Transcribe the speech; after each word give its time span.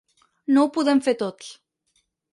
No 0.55 0.63
ho 0.67 0.71
podem 0.77 1.03
fer 1.09 1.13
tots. 1.23 1.53